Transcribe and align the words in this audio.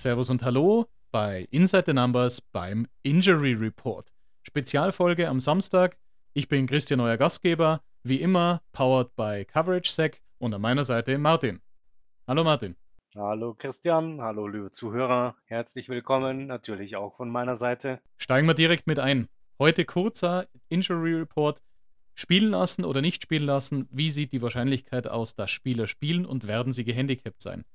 Servus 0.00 0.30
und 0.30 0.42
Hallo 0.42 0.86
bei 1.12 1.46
Inside 1.50 1.84
the 1.88 1.92
Numbers 1.92 2.40
beim 2.40 2.86
Injury 3.02 3.52
Report. 3.52 4.10
Spezialfolge 4.42 5.28
am 5.28 5.40
Samstag. 5.40 5.98
Ich 6.32 6.48
bin 6.48 6.66
Christian, 6.66 7.00
euer 7.00 7.18
Gastgeber. 7.18 7.82
Wie 8.02 8.22
immer, 8.22 8.62
powered 8.72 9.14
by 9.14 9.44
CoverageSec 9.44 10.22
und 10.38 10.54
an 10.54 10.62
meiner 10.62 10.84
Seite 10.84 11.18
Martin. 11.18 11.60
Hallo 12.26 12.44
Martin. 12.44 12.76
Hallo 13.14 13.52
Christian, 13.52 14.22
hallo 14.22 14.46
liebe 14.46 14.70
Zuhörer, 14.70 15.34
herzlich 15.44 15.90
willkommen, 15.90 16.46
natürlich 16.46 16.96
auch 16.96 17.16
von 17.16 17.28
meiner 17.28 17.56
Seite. 17.56 18.00
Steigen 18.16 18.46
wir 18.46 18.54
direkt 18.54 18.86
mit 18.86 18.98
ein. 18.98 19.28
Heute 19.58 19.84
kurzer 19.84 20.46
Injury 20.70 21.12
Report. 21.12 21.60
Spielen 22.14 22.52
lassen 22.52 22.86
oder 22.86 23.02
nicht 23.02 23.22
spielen 23.22 23.44
lassen, 23.44 23.86
wie 23.90 24.08
sieht 24.08 24.32
die 24.32 24.40
Wahrscheinlichkeit 24.40 25.08
aus, 25.08 25.34
dass 25.34 25.50
Spieler 25.50 25.86
spielen 25.86 26.24
und 26.24 26.46
werden 26.46 26.72
sie 26.72 26.84
gehandicapt 26.84 27.42
sein? 27.42 27.66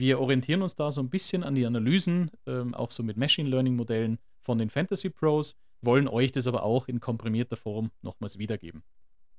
Wir 0.00 0.18
orientieren 0.18 0.62
uns 0.62 0.76
da 0.76 0.90
so 0.90 1.02
ein 1.02 1.10
bisschen 1.10 1.44
an 1.44 1.54
die 1.54 1.66
Analysen, 1.66 2.30
ähm, 2.46 2.72
auch 2.72 2.90
so 2.90 3.02
mit 3.02 3.18
Machine 3.18 3.50
Learning 3.50 3.76
Modellen 3.76 4.18
von 4.40 4.56
den 4.56 4.70
Fantasy 4.70 5.10
Pros, 5.10 5.56
wollen 5.82 6.08
euch 6.08 6.32
das 6.32 6.46
aber 6.46 6.62
auch 6.62 6.88
in 6.88 7.00
komprimierter 7.00 7.58
Form 7.58 7.90
nochmals 8.00 8.38
wiedergeben. 8.38 8.82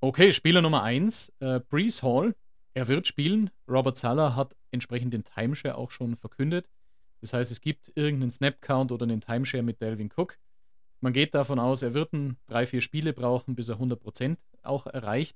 Okay, 0.01 0.31
Spieler 0.31 0.61
Nummer 0.61 0.83
1, 0.83 1.33
äh, 1.39 1.61
Brees 1.67 2.03
Hall. 2.03 2.35
Er 2.75 2.87
wird 2.87 3.07
spielen. 3.07 3.49
Robert 3.67 3.97
Sala 3.97 4.35
hat 4.35 4.55
entsprechend 4.69 5.15
den 5.15 5.23
Timeshare 5.23 5.79
auch 5.79 5.89
schon 5.89 6.15
verkündet. 6.15 6.69
Das 7.21 7.33
heißt, 7.33 7.51
es 7.51 7.61
gibt 7.61 7.91
irgendeinen 7.95 8.29
Snap-Count 8.29 8.91
oder 8.91 9.05
einen 9.05 9.21
Timeshare 9.21 9.63
mit 9.63 9.81
Delvin 9.81 10.11
Cook. 10.15 10.37
Man 10.99 11.11
geht 11.11 11.33
davon 11.33 11.57
aus, 11.57 11.81
er 11.81 11.95
wird 11.95 12.13
ein 12.13 12.37
drei, 12.45 12.67
vier 12.67 12.81
Spiele 12.81 13.13
brauchen, 13.13 13.55
bis 13.55 13.69
er 13.69 13.79
100% 13.79 14.37
auch 14.61 14.85
erreicht. 14.85 15.35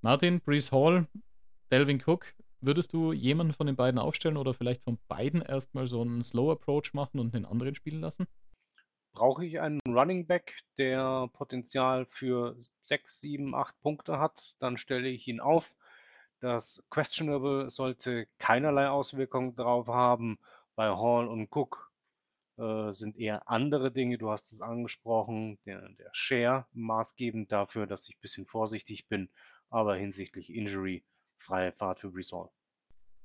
Martin, 0.00 0.40
Brees 0.40 0.72
Hall, 0.72 1.06
Delvin 1.70 2.02
Cook, 2.04 2.34
würdest 2.66 2.92
du 2.92 3.12
jemanden 3.12 3.52
von 3.52 3.66
den 3.66 3.76
beiden 3.76 3.98
aufstellen 3.98 4.36
oder 4.36 4.54
vielleicht 4.54 4.82
von 4.82 4.98
beiden 5.08 5.42
erstmal 5.42 5.86
so 5.86 6.02
einen 6.02 6.22
Slow 6.22 6.52
Approach 6.52 6.92
machen 6.92 7.18
und 7.20 7.34
den 7.34 7.44
anderen 7.44 7.74
spielen 7.74 8.00
lassen? 8.00 8.26
Brauche 9.12 9.44
ich 9.44 9.60
einen 9.60 9.80
Running 9.86 10.26
Back, 10.26 10.58
der 10.76 11.28
Potenzial 11.32 12.06
für 12.06 12.56
6, 12.80 13.20
7, 13.20 13.54
8 13.54 13.80
Punkte 13.80 14.18
hat, 14.18 14.56
dann 14.58 14.76
stelle 14.76 15.08
ich 15.08 15.28
ihn 15.28 15.40
auf. 15.40 15.74
Das 16.40 16.82
Questionable 16.90 17.70
sollte 17.70 18.26
keinerlei 18.38 18.88
Auswirkungen 18.88 19.54
darauf 19.54 19.86
haben. 19.86 20.38
Bei 20.74 20.88
Hall 20.88 21.28
und 21.28 21.48
Cook 21.50 21.92
äh, 22.58 22.92
sind 22.92 23.16
eher 23.16 23.48
andere 23.48 23.92
Dinge, 23.92 24.18
du 24.18 24.30
hast 24.30 24.52
es 24.52 24.60
angesprochen, 24.60 25.58
der, 25.64 25.88
der 25.90 26.10
Share 26.12 26.66
maßgebend 26.72 27.50
dafür, 27.52 27.86
dass 27.86 28.08
ich 28.08 28.16
ein 28.16 28.20
bisschen 28.20 28.46
vorsichtig 28.46 29.08
bin, 29.08 29.28
aber 29.70 29.96
hinsichtlich 29.96 30.52
Injury 30.52 31.04
freie 31.44 31.72
Fahrt 31.72 32.00
für 32.00 32.10
Brisol. 32.10 32.48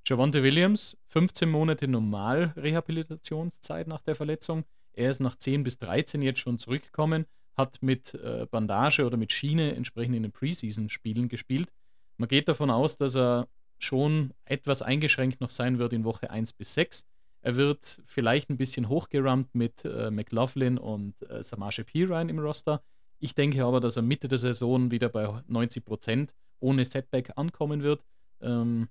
Javonte 0.06 0.44
Williams, 0.44 0.98
15 1.08 1.50
Monate 1.50 1.88
Normal-Rehabilitationszeit 1.88 3.88
nach 3.88 4.02
der 4.02 4.16
Verletzung. 4.16 4.66
Er 4.94 5.12
ist 5.12 5.20
nach 5.20 5.36
10 5.36 5.64
bis 5.64 5.78
13 5.80 6.22
jetzt 6.22 6.40
schon 6.40 6.59
zurückgekommen, 6.59 7.25
hat 7.56 7.81
mit 7.81 8.14
äh, 8.16 8.47
Bandage 8.50 9.06
oder 9.06 9.17
mit 9.17 9.31
Schiene 9.31 9.75
entsprechend 9.75 10.16
in 10.16 10.23
den 10.23 10.31
Preseason-Spielen 10.31 11.30
gespielt. 11.30 11.72
Man 12.17 12.28
geht 12.28 12.47
davon 12.47 12.70
aus, 12.70 12.97
dass 12.97 13.16
er 13.16 13.47
schon 13.78 14.34
etwas 14.45 14.81
eingeschränkt 14.81 15.42
noch 15.42 15.52
sein 15.52 15.80
wird 15.80 15.94
in 15.94 16.03
Woche 16.03 16.30
1 16.30 16.53
bis 16.53 16.73
6. 16.73 17.06
Er 17.42 17.56
wird 17.56 18.02
vielleicht 18.06 18.50
ein 18.50 18.58
bisschen 18.58 18.90
hochgerammt 18.90 19.56
mit 19.56 19.86
äh, 19.86 20.12
McLaughlin 20.12 20.78
und 20.78 21.16
äh, 21.30 21.42
Samaje 21.44 21.86
Pirine 21.86 22.30
im 22.30 22.40
Roster. 22.40 22.84
Ich 23.20 23.36
denke 23.36 23.64
aber, 23.66 23.80
dass 23.80 23.98
er 23.98 24.02
Mitte 24.02 24.28
der 24.28 24.39
Saison 24.39 24.92
wieder 24.92 25.09
bei 25.09 25.44
90 25.48 25.86
Prozent 25.86 26.34
ohne 26.59 26.86
Setback 26.86 27.34
ankommen 27.36 27.84
wird. 27.84 28.03
Ähm, 28.41 28.90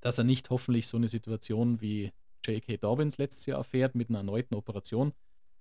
dass 0.00 0.18
er 0.18 0.24
nicht 0.24 0.50
hoffentlich 0.50 0.86
so 0.86 0.96
eine 0.96 1.08
Situation 1.08 1.80
wie 1.80 2.12
J.K. 2.44 2.78
Dobbins 2.78 3.18
letztes 3.18 3.46
Jahr 3.46 3.58
erfährt 3.58 3.94
mit 3.94 4.08
einer 4.08 4.18
erneuten 4.18 4.54
Operation. 4.54 5.12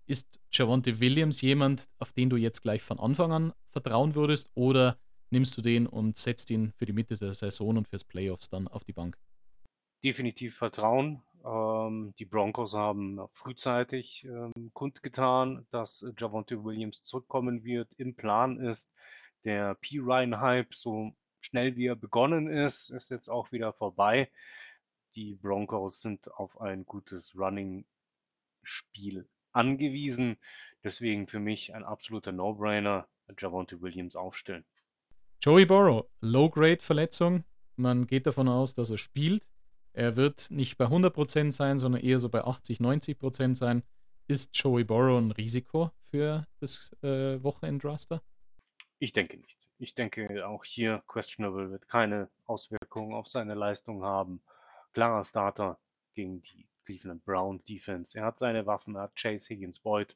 Ist 0.05 0.39
Javonte 0.51 0.99
Williams 0.99 1.41
jemand, 1.41 1.89
auf 1.99 2.13
den 2.13 2.29
du 2.29 2.37
jetzt 2.37 2.61
gleich 2.61 2.81
von 2.81 2.99
Anfang 2.99 3.31
an 3.31 3.53
vertrauen 3.69 4.15
würdest 4.15 4.49
oder 4.55 4.97
nimmst 5.29 5.57
du 5.57 5.61
den 5.61 5.85
und 5.85 6.17
setzt 6.17 6.49
ihn 6.49 6.71
für 6.71 6.85
die 6.85 6.93
Mitte 6.93 7.17
der 7.17 7.33
Saison 7.33 7.77
und 7.77 7.87
fürs 7.87 8.03
Playoffs 8.03 8.49
dann 8.49 8.67
auf 8.67 8.83
die 8.83 8.93
Bank? 8.93 9.17
Definitiv 10.03 10.55
Vertrauen. 10.57 11.21
Ähm, 11.45 12.13
die 12.19 12.25
Broncos 12.25 12.73
haben 12.73 13.19
frühzeitig 13.33 14.25
ähm, 14.25 14.71
kundgetan, 14.73 15.65
dass 15.71 16.05
Javonte 16.17 16.63
Williams 16.63 17.03
zurückkommen 17.03 17.63
wird. 17.63 17.93
Im 17.93 18.15
Plan 18.15 18.59
ist 18.59 18.91
der 19.43 19.75
P-Ryan-Hype, 19.75 20.73
so 20.73 21.13
schnell 21.39 21.75
wie 21.75 21.87
er 21.87 21.95
begonnen 21.95 22.47
ist, 22.47 22.89
ist 22.89 23.09
jetzt 23.09 23.29
auch 23.29 23.51
wieder 23.51 23.73
vorbei. 23.73 24.29
Die 25.15 25.35
Broncos 25.35 26.01
sind 26.01 26.31
auf 26.33 26.59
ein 26.61 26.85
gutes 26.85 27.35
Running-Spiel 27.35 29.27
angewiesen. 29.51 30.37
Deswegen 30.83 31.27
für 31.27 31.39
mich 31.39 31.73
ein 31.73 31.83
absoluter 31.83 32.31
No-Brainer, 32.31 33.07
Javonte 33.37 33.81
Williams 33.81 34.15
aufstellen. 34.15 34.65
Joey 35.41 35.65
Burrow, 35.65 36.05
Low-Grade-Verletzung. 36.21 37.43
Man 37.75 38.07
geht 38.07 38.27
davon 38.27 38.47
aus, 38.47 38.73
dass 38.73 38.89
er 38.89 38.97
spielt. 38.97 39.47
Er 39.99 40.15
wird 40.15 40.49
nicht 40.49 40.77
bei 40.77 40.85
100% 40.85 41.51
sein, 41.51 41.77
sondern 41.77 41.99
eher 42.01 42.19
so 42.19 42.29
bei 42.29 42.45
80, 42.45 42.79
90% 42.79 43.55
sein. 43.55 43.83
Ist 44.27 44.57
Joey 44.57 44.85
Burrow 44.85 45.19
ein 45.19 45.31
Risiko 45.31 45.91
für 46.03 46.47
das 46.61 46.93
äh, 47.03 47.43
Wochenend-Raster? 47.43 48.21
Ich 48.99 49.11
denke 49.11 49.35
nicht. 49.35 49.57
Ich 49.77 49.95
denke, 49.95 50.47
auch 50.47 50.63
hier 50.63 51.03
questionable 51.05 51.69
wird 51.69 51.89
keine 51.89 52.29
Auswirkungen 52.45 53.13
auf 53.13 53.27
seine 53.27 53.55
Leistung 53.55 54.01
haben. 54.01 54.41
Klarer 54.93 55.25
Starter 55.25 55.77
gegen 56.15 56.41
die 56.43 56.65
Cleveland 56.85 57.25
Brown 57.25 57.61
Defense. 57.65 58.17
Er 58.17 58.23
hat 58.23 58.39
seine 58.39 58.65
Waffen, 58.65 58.95
er 58.95 59.01
hat 59.01 59.17
Chase 59.17 59.49
Higgins 59.49 59.79
Boyd. 59.79 60.15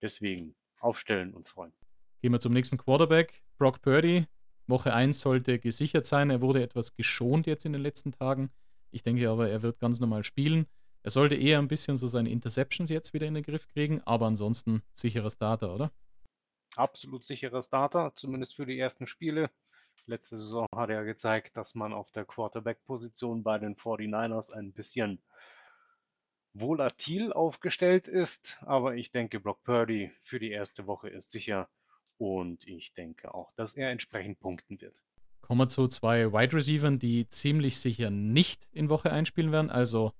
Deswegen 0.00 0.54
aufstellen 0.78 1.34
und 1.34 1.46
freuen. 1.46 1.74
Gehen 2.22 2.32
wir 2.32 2.40
zum 2.40 2.54
nächsten 2.54 2.78
Quarterback. 2.78 3.42
Brock 3.58 3.82
Purdy. 3.82 4.28
Woche 4.66 4.94
1 4.94 5.20
sollte 5.20 5.58
gesichert 5.58 6.06
sein. 6.06 6.30
Er 6.30 6.40
wurde 6.40 6.62
etwas 6.62 6.94
geschont 6.94 7.46
jetzt 7.46 7.66
in 7.66 7.74
den 7.74 7.82
letzten 7.82 8.12
Tagen. 8.12 8.50
Ich 8.90 9.02
denke 9.02 9.28
aber, 9.28 9.48
er 9.48 9.62
wird 9.62 9.78
ganz 9.78 10.00
normal 10.00 10.24
spielen. 10.24 10.66
Er 11.02 11.10
sollte 11.10 11.34
eher 11.34 11.58
ein 11.58 11.68
bisschen 11.68 11.96
so 11.96 12.08
seine 12.08 12.30
Interceptions 12.30 12.90
jetzt 12.90 13.14
wieder 13.14 13.26
in 13.26 13.34
den 13.34 13.42
Griff 13.42 13.66
kriegen, 13.68 14.02
aber 14.04 14.26
ansonsten 14.26 14.82
sicherer 14.94 15.30
Starter, 15.30 15.74
oder? 15.74 15.90
absolut 16.76 17.24
sicherer 17.24 17.62
Starter, 17.62 18.12
zumindest 18.16 18.56
für 18.56 18.66
die 18.66 18.78
ersten 18.78 19.06
Spiele. 19.06 19.50
Letzte 20.06 20.38
Saison 20.38 20.66
hat 20.74 20.90
er 20.90 21.04
gezeigt, 21.04 21.56
dass 21.56 21.74
man 21.74 21.92
auf 21.92 22.10
der 22.10 22.24
Quarterback-Position 22.24 23.42
bei 23.42 23.58
den 23.58 23.76
49ers 23.76 24.52
ein 24.52 24.72
bisschen 24.72 25.20
volatil 26.52 27.32
aufgestellt 27.32 28.08
ist. 28.08 28.58
Aber 28.62 28.94
ich 28.94 29.12
denke, 29.12 29.40
Brock 29.40 29.62
Purdy 29.62 30.10
für 30.22 30.40
die 30.40 30.50
erste 30.50 30.86
Woche 30.86 31.08
ist 31.08 31.30
sicher. 31.30 31.68
Und 32.18 32.66
ich 32.66 32.92
denke 32.94 33.32
auch, 33.34 33.52
dass 33.54 33.74
er 33.74 33.90
entsprechend 33.90 34.40
punkten 34.40 34.80
wird. 34.80 35.00
Kommen 35.50 35.62
wir 35.62 35.66
zu 35.66 35.88
zwei 35.88 36.32
Wide 36.32 36.54
Receivers, 36.54 37.00
die 37.00 37.28
ziemlich 37.28 37.80
sicher 37.80 38.08
nicht 38.08 38.68
in 38.70 38.88
Woche 38.88 39.10
einspielen 39.10 39.50
werden. 39.50 39.68
Also 39.68 40.12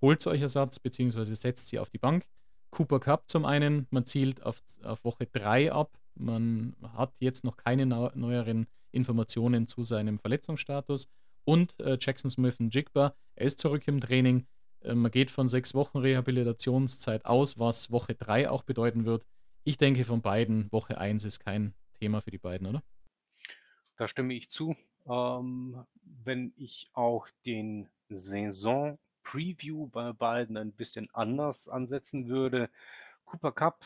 holt 0.00 0.26
euch 0.26 0.40
Ersatz 0.40 0.78
bzw. 0.78 1.24
setzt 1.24 1.66
sie 1.66 1.78
auf 1.78 1.90
die 1.90 1.98
Bank. 1.98 2.24
Cooper 2.70 2.98
Cup 2.98 3.28
zum 3.28 3.44
einen, 3.44 3.86
man 3.90 4.06
zielt 4.06 4.42
auf, 4.42 4.62
auf 4.82 5.04
Woche 5.04 5.26
3 5.26 5.70
ab. 5.70 5.90
Man 6.14 6.76
hat 6.94 7.12
jetzt 7.18 7.44
noch 7.44 7.58
keine 7.58 7.84
neueren 7.84 8.68
Informationen 8.90 9.66
zu 9.66 9.84
seinem 9.84 10.18
Verletzungsstatus. 10.18 11.10
Und 11.44 11.78
äh, 11.78 11.98
Jackson 12.00 12.30
Smith 12.30 12.58
und 12.58 12.74
Jigba, 12.74 13.14
er 13.34 13.46
ist 13.46 13.58
zurück 13.58 13.82
im 13.86 14.00
Training. 14.00 14.46
Äh, 14.80 14.94
man 14.94 15.10
geht 15.10 15.30
von 15.30 15.46
sechs 15.46 15.74
Wochen 15.74 15.98
Rehabilitationszeit 15.98 17.26
aus, 17.26 17.58
was 17.58 17.90
Woche 17.90 18.14
3 18.14 18.48
auch 18.48 18.62
bedeuten 18.62 19.04
wird. 19.04 19.26
Ich 19.62 19.76
denke, 19.76 20.06
von 20.06 20.22
beiden, 20.22 20.72
Woche 20.72 20.96
1 20.96 21.26
ist 21.26 21.40
kein 21.40 21.74
Thema 21.98 22.22
für 22.22 22.30
die 22.30 22.38
beiden, 22.38 22.66
oder? 22.66 22.82
Da 24.00 24.08
stimme 24.08 24.32
ich 24.32 24.48
zu. 24.48 24.74
Ähm, 25.06 25.84
wenn 26.24 26.54
ich 26.56 26.88
auch 26.94 27.28
den 27.44 27.86
Saison 28.08 28.98
Preview 29.22 29.88
bei 29.88 30.14
beiden 30.14 30.56
ein 30.56 30.72
bisschen 30.72 31.10
anders 31.12 31.68
ansetzen 31.68 32.26
würde. 32.26 32.70
Cooper 33.26 33.52
Cup, 33.52 33.84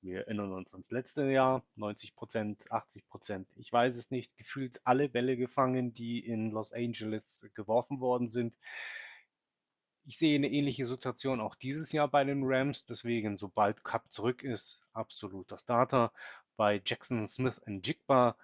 wir 0.00 0.22
erinnern 0.22 0.50
uns 0.50 0.72
ans 0.72 0.90
letzte 0.90 1.30
Jahr, 1.30 1.62
90 1.76 2.16
Prozent, 2.16 2.72
80 2.72 3.06
Prozent, 3.06 3.48
ich 3.54 3.72
weiß 3.72 3.96
es 3.98 4.10
nicht, 4.10 4.36
gefühlt 4.36 4.80
alle 4.82 5.08
Bälle 5.08 5.36
gefangen, 5.36 5.94
die 5.94 6.18
in 6.18 6.50
Los 6.50 6.72
Angeles 6.72 7.48
geworfen 7.54 8.00
worden 8.00 8.28
sind. 8.28 8.56
Ich 10.06 10.18
sehe 10.18 10.34
eine 10.34 10.50
ähnliche 10.50 10.86
Situation 10.86 11.40
auch 11.40 11.54
dieses 11.54 11.92
Jahr 11.92 12.08
bei 12.08 12.24
den 12.24 12.42
Rams, 12.42 12.84
deswegen, 12.84 13.36
sobald 13.36 13.84
Cup 13.84 14.10
zurück 14.10 14.42
ist, 14.42 14.80
absoluter 14.92 15.56
Starter. 15.56 16.12
Bei 16.56 16.82
Jackson 16.84 17.24
Smith 17.28 17.60
und 17.64 17.86
Jigba 17.86 18.36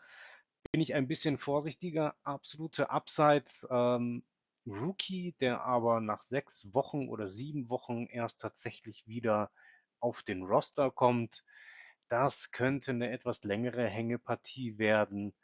bin 0.71 0.81
ich 0.81 0.95
ein 0.95 1.09
bisschen 1.09 1.39
vorsichtiger. 1.39 2.15
Absolute 2.25 2.91
Upside. 2.91 3.45
Ähm, 3.71 4.23
Rookie, 4.67 5.35
der 5.41 5.63
aber 5.63 6.01
nach 6.01 6.23
sechs 6.23 6.73
Wochen 6.75 7.09
oder 7.09 7.27
sieben 7.27 7.69
Wochen 7.71 8.07
erst 8.07 8.41
tatsächlich 8.41 9.07
wieder 9.07 9.51
auf 10.01 10.23
den 10.23 10.43
Roster 10.43 10.91
kommt. 10.91 11.45
Das 12.09 12.51
könnte 12.51 12.91
eine 12.91 13.11
etwas 13.11 13.43
längere 13.45 13.87
Hängepartie 13.87 14.79
werden. 14.79 15.35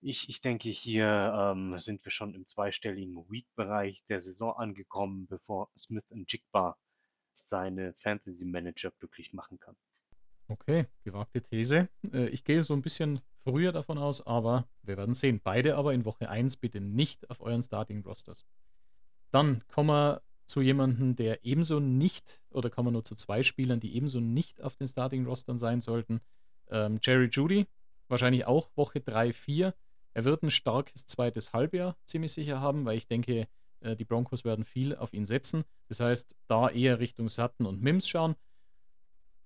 Ich, 0.00 0.28
ich 0.28 0.40
denke, 0.40 0.68
hier 0.68 1.52
ähm, 1.54 1.78
sind 1.78 2.04
wir 2.04 2.10
schon 2.10 2.34
im 2.34 2.48
zweistelligen 2.48 3.30
Week-Bereich 3.30 4.04
der 4.08 4.20
Saison 4.20 4.56
angekommen, 4.56 5.26
bevor 5.28 5.70
Smith 5.78 6.04
Jigba 6.10 6.76
seine 7.40 7.94
Fantasy-Manager 7.94 8.90
glücklich 8.98 9.32
machen 9.32 9.60
kann. 9.60 9.76
Okay, 10.48 10.86
gewagte 11.04 11.40
These. 11.40 11.88
Äh, 12.12 12.28
ich 12.28 12.44
gehe 12.44 12.62
so 12.62 12.74
ein 12.74 12.82
bisschen 12.82 13.20
früher 13.44 13.72
davon 13.72 13.98
aus, 13.98 14.26
aber 14.26 14.66
wir 14.82 14.96
werden 14.96 15.14
sehen. 15.14 15.40
Beide 15.42 15.76
aber 15.76 15.94
in 15.94 16.04
Woche 16.04 16.28
1 16.28 16.56
bitte 16.56 16.80
nicht 16.80 17.30
auf 17.30 17.40
euren 17.40 17.62
Starting-Rosters. 17.62 18.46
Dann 19.30 19.62
kommen 19.68 19.90
wir 19.90 20.22
zu 20.46 20.60
jemandem, 20.60 21.16
der 21.16 21.44
ebenso 21.44 21.80
nicht, 21.80 22.42
oder 22.50 22.70
kommen 22.70 22.88
wir 22.88 22.92
nur 22.92 23.04
zu 23.04 23.14
zwei 23.14 23.42
Spielern, 23.42 23.80
die 23.80 23.94
ebenso 23.96 24.20
nicht 24.20 24.60
auf 24.60 24.76
den 24.76 24.86
Starting-Rostern 24.86 25.56
sein 25.56 25.80
sollten. 25.80 26.20
Ähm, 26.70 26.98
Jerry 27.02 27.28
Judy, 27.32 27.66
wahrscheinlich 28.08 28.44
auch 28.46 28.70
Woche 28.76 29.00
3, 29.00 29.32
4. 29.32 29.74
Er 30.14 30.24
wird 30.24 30.42
ein 30.42 30.50
starkes 30.50 31.06
zweites 31.06 31.52
Halbjahr 31.52 31.96
ziemlich 32.04 32.32
sicher 32.32 32.60
haben, 32.60 32.84
weil 32.84 32.98
ich 32.98 33.06
denke, 33.06 33.48
äh, 33.80 33.96
die 33.96 34.04
Broncos 34.04 34.44
werden 34.44 34.64
viel 34.64 34.94
auf 34.94 35.12
ihn 35.12 35.26
setzen. 35.26 35.64
Das 35.88 36.00
heißt, 36.00 36.36
da 36.48 36.68
eher 36.68 36.98
Richtung 36.98 37.28
Sutton 37.28 37.66
und 37.66 37.82
Mims 37.82 38.08
schauen. 38.08 38.36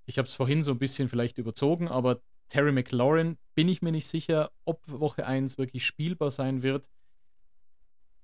Ich 0.06 0.18
habe 0.18 0.26
es 0.26 0.34
vorhin 0.34 0.62
so 0.62 0.72
ein 0.72 0.78
bisschen 0.78 1.08
vielleicht 1.08 1.38
überzogen, 1.38 1.88
aber 1.88 2.20
Terry 2.48 2.72
McLaurin 2.72 3.38
bin 3.54 3.68
ich 3.68 3.82
mir 3.82 3.92
nicht 3.92 4.06
sicher, 4.06 4.50
ob 4.64 4.80
Woche 4.86 5.26
1 5.26 5.58
wirklich 5.58 5.84
spielbar 5.84 6.30
sein 6.30 6.62
wird. 6.62 6.88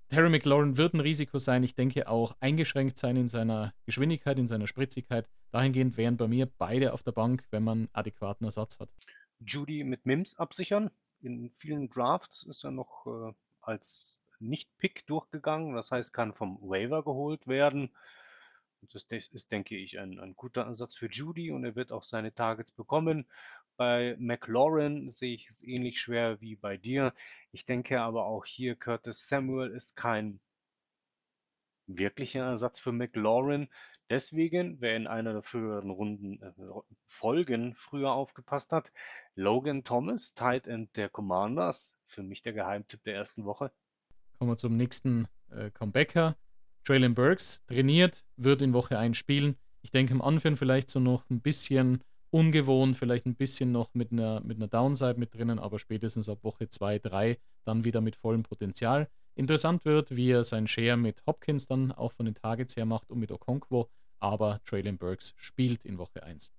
Terry 0.09 0.29
McLaurin 0.29 0.77
wird 0.77 0.93
ein 0.95 1.01
Risiko 1.01 1.39
sein. 1.39 1.63
Ich 1.65 1.75
denke 1.75 2.07
auch 2.07 2.37
eingeschränkt 2.39 2.99
sein 2.99 3.17
in 3.17 3.29
seiner 3.29 3.73
Geschwindigkeit, 3.87 4.39
in 4.39 4.47
seiner 4.47 4.67
Spritzigkeit. 4.67 5.27
Dahingehend 5.51 5.97
wären 5.97 6.19
bei 6.19 6.29
mir 6.29 6.47
beide 6.59 6.93
auf 6.93 7.03
der 7.03 7.13
Bank, 7.13 7.45
wenn 7.51 7.65
man 7.65 7.89
adäquaten 7.93 8.45
Ersatz 8.45 8.79
hat. 8.79 8.91
Judy 9.41 9.85
mit 9.85 10.05
Mims 10.05 10.37
absichern. 10.39 10.91
In 11.23 11.51
vielen 11.57 11.89
Drafts 11.89 12.43
ist 12.43 12.65
er 12.65 12.73
noch 12.73 13.07
äh, 13.07 13.33
als 13.63 14.19
Nicht-Pick 14.39 15.07
durchgegangen. 15.07 15.75
Das 15.75 15.91
heißt, 15.91 16.13
kann 16.13 16.35
vom 16.35 16.59
Waiver 16.61 17.03
geholt 17.03 17.47
werden. 17.47 17.91
Das 18.91 19.05
ist, 19.11 19.53
denke 19.53 19.77
ich, 19.77 19.99
ein, 19.99 20.19
ein 20.19 20.35
guter 20.35 20.67
Ansatz 20.67 20.95
für 20.95 21.07
Judy 21.07 21.51
und 21.51 21.65
er 21.65 21.77
wird 21.77 21.93
auch 21.93 22.03
seine 22.03 22.35
Targets 22.35 22.73
bekommen. 22.73 23.27
Bei 23.77 24.17
McLaurin 24.19 25.11
sehe 25.11 25.35
ich 25.35 25.49
es 25.49 25.63
ähnlich 25.63 26.01
schwer 26.01 26.41
wie 26.41 26.57
bei 26.57 26.77
dir. 26.77 27.15
Ich 27.53 27.65
denke 27.65 28.01
aber 28.01 28.27
auch 28.27 28.45
hier, 28.45 28.77
Curtis 28.77 29.29
Samuel 29.29 29.71
ist 29.71 29.97
kein 29.97 30.41
wirklicher 31.87 32.45
Ersatz 32.45 32.79
für 32.79 32.93
McLaurin. 32.93 33.69
Deswegen, 34.11 34.81
wer 34.81 34.97
in 34.97 35.07
einer 35.07 35.33
der 35.33 35.43
früheren 35.43 35.91
Runden 35.91 36.43
äh, 36.43 36.53
Folgen 37.07 37.75
früher 37.77 38.13
aufgepasst 38.13 38.73
hat, 38.73 38.93
Logan 39.37 39.85
Thomas, 39.85 40.35
Tight 40.35 40.67
End 40.67 40.95
der 40.97 41.09
Commanders, 41.09 41.95
für 42.07 42.23
mich 42.23 42.43
der 42.43 42.53
Geheimtipp 42.53 43.03
der 43.05 43.15
ersten 43.15 43.45
Woche. 43.45 43.73
Kommen 44.39 44.51
wir 44.51 44.57
zum 44.57 44.77
nächsten 44.77 45.29
äh, 45.51 45.71
Comebacker. 45.71 46.37
Traylon 46.85 47.15
Burks 47.15 47.65
trainiert, 47.67 48.25
wird 48.37 48.63
in 48.63 48.73
Woche 48.73 48.99
1 48.99 49.17
spielen. 49.17 49.57
Ich 49.83 49.91
denke, 49.91 50.15
am 50.15 50.23
Anfang 50.23 50.57
vielleicht 50.57 50.91
so 50.91 51.01
noch 51.01 51.29
ein 51.31 51.41
bisschen 51.41 52.03
ungewohnt, 52.31 52.97
vielleicht 52.97 53.27
ein 53.27 53.35
bisschen 53.35 53.73
noch 53.73 53.95
mit 53.95 54.11
einer, 54.11 54.41
mit 54.41 54.57
einer 54.57 54.69
Downside 54.69 55.19
mit 55.19 55.35
drinnen, 55.35 55.59
aber 55.59 55.79
spätestens 55.79 56.29
ab 56.29 56.39
Woche 56.43 56.69
2, 56.69 56.99
3 56.99 57.39
dann 57.65 57.85
wieder 57.85 58.01
mit 58.01 58.17
vollem 58.17 58.43
Potenzial. 58.43 59.09
Interessant 59.35 59.85
wird, 59.85 60.17
wie 60.17 60.31
er 60.31 60.45
sein 60.45 60.67
Share 60.67 60.97
mit 60.97 61.23
Hopkins 61.27 61.67
dann 61.67 61.93
auch 61.93 62.13
von 62.13 62.27
den 62.27 62.35
Targets 62.35 62.77
her 62.77 62.87
macht 62.87 63.11
und 63.11 63.19
mit 63.19 63.31
Okonkwo, 63.31 63.89
aber 64.19 64.61
Traylon 64.65 64.99
Burks 64.99 65.35
spielt 65.37 65.85
in 65.85 65.99
Woche 65.99 66.23
1. 66.23 66.53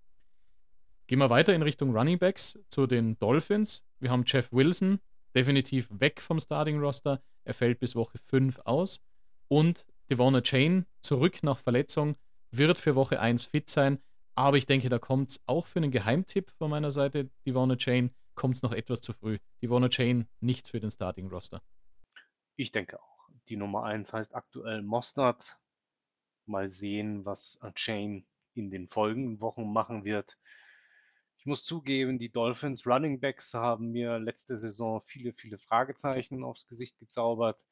Gehen 1.07 1.19
wir 1.19 1.29
weiter 1.29 1.53
in 1.53 1.61
Richtung 1.61 1.95
Running 1.95 2.17
Backs 2.17 2.59
zu 2.69 2.87
den 2.87 3.17
Dolphins. 3.19 3.83
Wir 3.99 4.09
haben 4.09 4.23
Jeff 4.25 4.51
Wilson, 4.51 4.99
definitiv 5.35 5.87
weg 5.91 6.21
vom 6.21 6.39
Starting 6.39 6.79
Roster. 6.79 7.21
Er 7.43 7.53
fällt 7.53 7.79
bis 7.79 7.95
Woche 7.95 8.17
5 8.17 8.59
aus. 8.59 9.01
Und 9.49 9.85
Devona 10.09 10.41
Chain 10.41 10.85
zurück 11.01 11.43
nach 11.43 11.59
Verletzung, 11.59 12.15
wird 12.51 12.77
für 12.77 12.95
Woche 12.95 13.19
1 13.19 13.45
fit 13.45 13.69
sein. 13.69 13.99
Aber 14.35 14.57
ich 14.57 14.65
denke, 14.65 14.89
da 14.89 14.99
kommt 14.99 15.31
es 15.31 15.43
auch 15.45 15.67
für 15.67 15.79
einen 15.79 15.91
Geheimtipp 15.91 16.51
von 16.51 16.69
meiner 16.69 16.91
Seite, 16.91 17.29
Devona 17.45 17.75
Chain, 17.75 18.11
kommt 18.35 18.55
es 18.55 18.63
noch 18.63 18.71
etwas 18.71 19.01
zu 19.01 19.13
früh. 19.13 19.37
Devona 19.61 19.89
Chain 19.89 20.27
nicht 20.39 20.67
für 20.67 20.79
den 20.79 20.89
Starting 20.89 21.27
Roster. 21.27 21.61
Ich 22.55 22.71
denke 22.71 22.99
auch. 22.99 23.29
Die 23.49 23.57
Nummer 23.57 23.83
1 23.83 24.13
heißt 24.13 24.33
aktuell 24.35 24.81
Mostard. 24.81 25.57
Mal 26.45 26.69
sehen, 26.69 27.25
was 27.25 27.59
Chain 27.75 28.25
in 28.53 28.69
den 28.69 28.87
folgenden 28.87 29.39
Wochen 29.39 29.71
machen 29.71 30.03
wird. 30.03 30.37
Ich 31.37 31.45
muss 31.45 31.63
zugeben, 31.63 32.19
die 32.19 32.31
Dolphins 32.31 32.87
Running 32.87 33.19
Backs 33.19 33.53
haben 33.53 33.91
mir 33.91 34.17
letzte 34.17 34.57
Saison 34.57 35.01
viele, 35.05 35.33
viele 35.33 35.57
Fragezeichen 35.57 36.43
aufs 36.43 36.67
Gesicht 36.67 36.97
gezaubert. 36.99 37.65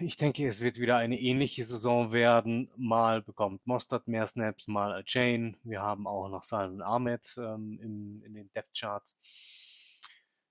Ich 0.00 0.16
denke, 0.16 0.46
es 0.46 0.60
wird 0.60 0.78
wieder 0.78 0.96
eine 0.96 1.20
ähnliche 1.20 1.64
Saison 1.64 2.12
werden. 2.12 2.70
Mal 2.76 3.22
bekommt 3.22 3.66
Mostert 3.66 4.08
mehr 4.08 4.26
Snaps, 4.26 4.68
mal 4.68 5.02
Chain. 5.04 5.56
Wir 5.62 5.82
haben 5.82 6.06
auch 6.06 6.28
noch 6.28 6.44
Salman 6.44 6.82
Ahmed 6.82 7.34
ähm, 7.38 7.78
im, 7.80 8.22
in 8.24 8.34
den 8.34 8.50
Depth 8.54 8.78
Charts. 8.78 9.14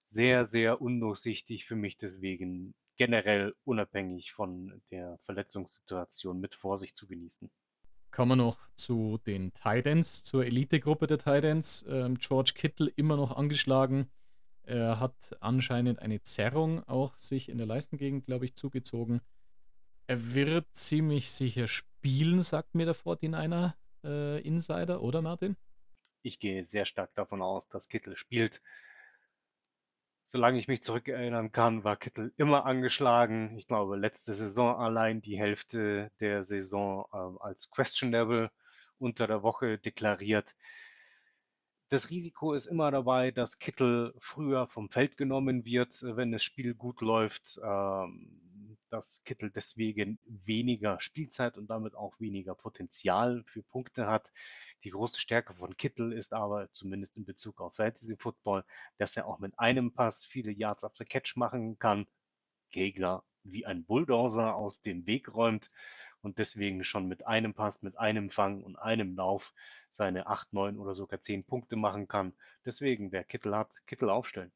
Sehr, 0.09 0.45
sehr 0.45 0.81
undurchsichtig 0.81 1.65
für 1.65 1.75
mich, 1.75 1.97
deswegen 1.97 2.75
generell 2.97 3.55
unabhängig 3.63 4.33
von 4.33 4.81
der 4.91 5.17
Verletzungssituation 5.23 6.39
mit 6.39 6.55
Vorsicht 6.55 6.95
zu 6.95 7.07
genießen. 7.07 7.49
Kommen 8.11 8.31
wir 8.31 8.35
noch 8.35 8.59
zu 8.75 9.19
den 9.25 9.53
Titans, 9.53 10.23
zur 10.23 10.45
Elitegruppe 10.45 11.07
der 11.07 11.17
Titans. 11.17 11.83
Ähm, 11.89 12.19
George 12.19 12.51
Kittle 12.53 12.91
immer 12.95 13.15
noch 13.15 13.35
angeschlagen. 13.35 14.07
Er 14.65 14.99
hat 14.99 15.15
anscheinend 15.41 15.99
eine 15.99 16.21
Zerrung 16.21 16.83
auch 16.87 17.17
sich 17.17 17.49
in 17.49 17.57
der 17.57 17.67
Leistengegend, 17.67 18.25
glaube 18.25 18.45
ich, 18.45 18.55
zugezogen. 18.55 19.21
Er 20.07 20.33
wird 20.33 20.65
ziemlich 20.73 21.31
sicher 21.31 21.67
spielen, 21.67 22.41
sagt 22.41 22.75
mir 22.75 22.85
der 22.85 22.95
49er 22.95 23.73
äh, 24.03 24.41
Insider, 24.41 25.01
oder 25.01 25.21
Martin? 25.21 25.55
Ich 26.21 26.39
gehe 26.39 26.63
sehr 26.65 26.85
stark 26.85 27.13
davon 27.15 27.41
aus, 27.41 27.67
dass 27.67 27.89
Kittel 27.89 28.15
spielt. 28.15 28.61
Solange 30.25 30.57
ich 30.57 30.67
mich 30.67 30.81
zurückerinnern 30.81 31.51
kann, 31.51 31.83
war 31.83 31.97
Kittel 31.97 32.33
immer 32.37 32.65
angeschlagen. 32.65 33.57
Ich 33.57 33.67
glaube, 33.67 33.97
letzte 33.97 34.33
Saison 34.33 34.77
allein 34.77 35.21
die 35.21 35.37
Hälfte 35.37 36.11
der 36.19 36.43
Saison 36.43 37.05
äh, 37.11 37.43
als 37.43 37.69
questionable 37.69 38.49
unter 38.97 39.27
der 39.27 39.43
Woche 39.43 39.77
deklariert. 39.77 40.55
Das 41.93 42.09
Risiko 42.09 42.53
ist 42.53 42.65
immer 42.65 42.89
dabei, 42.89 43.29
dass 43.29 43.59
Kittel 43.59 44.15
früher 44.17 44.65
vom 44.65 44.89
Feld 44.89 45.15
genommen 45.15 45.63
wird, 45.63 46.01
äh, 46.01 46.17
wenn 46.17 46.31
das 46.31 46.43
Spiel 46.43 46.73
gut 46.73 47.01
läuft, 47.01 47.59
ähm, 47.63 48.79
dass 48.89 49.23
Kittel 49.25 49.51
deswegen 49.51 50.17
weniger 50.25 50.99
Spielzeit 50.99 51.55
und 51.55 51.67
damit 51.67 51.93
auch 51.93 52.19
weniger 52.19 52.55
Potenzial 52.55 53.43
für 53.45 53.61
Punkte 53.61 54.07
hat. 54.07 54.33
Die 54.83 54.89
große 54.89 55.19
Stärke 55.19 55.53
von 55.53 55.77
Kittel 55.77 56.13
ist 56.13 56.33
aber, 56.33 56.67
zumindest 56.73 57.15
in 57.17 57.25
Bezug 57.25 57.61
auf 57.61 57.75
Fantasy 57.75 58.17
Football, 58.17 58.65
dass 58.97 59.15
er 59.15 59.27
auch 59.27 59.37
mit 59.37 59.59
einem 59.59 59.93
Pass 59.93 60.25
viele 60.25 60.51
Yards 60.51 60.83
after 60.83 61.05
Catch 61.05 61.35
machen 61.35 61.77
kann, 61.77 62.07
Gegner 62.71 63.23
wie 63.43 63.67
ein 63.67 63.85
Bulldozer 63.85 64.55
aus 64.55 64.81
dem 64.81 65.05
Weg 65.05 65.31
räumt 65.31 65.69
und 66.23 66.39
deswegen 66.39 66.83
schon 66.83 67.07
mit 67.07 67.27
einem 67.27 67.53
Pass, 67.53 67.83
mit 67.83 67.97
einem 67.97 68.29
Fang 68.29 68.63
und 68.63 68.77
einem 68.77 69.15
Lauf 69.15 69.53
seine 69.91 70.27
8, 70.27 70.53
9 70.53 70.77
oder 70.77 70.95
sogar 70.95 71.21
10 71.21 71.43
Punkte 71.43 71.75
machen 71.75 72.07
kann. 72.07 72.33
Deswegen, 72.65 73.11
wer 73.11 73.23
Kittel 73.23 73.55
hat, 73.55 73.85
Kittel 73.85 74.09
aufstellen. 74.09 74.51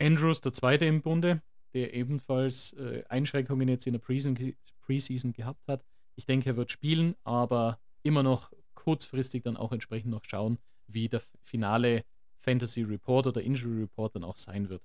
Andrews, 0.00 0.40
der 0.40 0.52
Zweite 0.52 0.84
im 0.84 1.02
Bunde, 1.02 1.42
der 1.74 1.94
ebenfalls 1.94 2.74
äh, 2.74 3.02
Einschränkungen 3.08 3.68
jetzt 3.68 3.86
in 3.86 3.94
der 3.94 4.00
Preseason, 4.00 4.54
Preseason 4.82 5.32
gehabt 5.32 5.66
hat. 5.66 5.84
Ich 6.14 6.26
denke, 6.26 6.50
er 6.50 6.56
wird 6.56 6.70
spielen, 6.70 7.16
aber 7.24 7.80
immer 8.02 8.22
noch 8.22 8.52
kurzfristig 8.74 9.42
dann 9.42 9.56
auch 9.56 9.72
entsprechend 9.72 10.10
noch 10.10 10.24
schauen, 10.24 10.58
wie 10.86 11.08
der 11.08 11.22
finale 11.42 12.04
Fantasy 12.40 12.82
Report 12.82 13.26
oder 13.26 13.40
Injury 13.40 13.82
Report 13.82 14.14
dann 14.14 14.24
auch 14.24 14.36
sein 14.36 14.68
wird. 14.68 14.82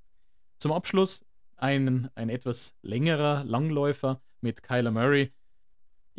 Zum 0.60 0.72
Abschluss 0.72 1.26
ein, 1.56 2.10
ein 2.16 2.30
etwas 2.30 2.78
längerer 2.82 3.44
Langläufer 3.44 4.22
mit 4.42 4.64
Kyler 4.64 4.92
Murray. 4.92 5.32